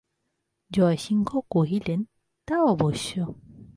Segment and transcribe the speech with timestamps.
[0.71, 2.03] জয়সিংহ কহিলেন,
[2.47, 3.11] তা অবশ্য।